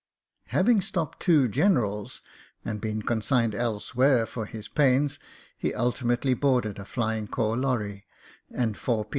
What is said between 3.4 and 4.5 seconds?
32 MEN, WOMEN AND GUNS elsewhere for